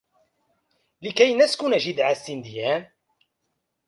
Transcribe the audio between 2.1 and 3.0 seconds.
السنديان!